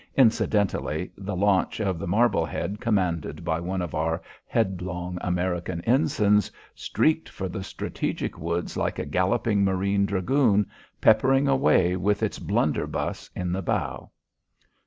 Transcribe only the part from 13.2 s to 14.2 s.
in the bow.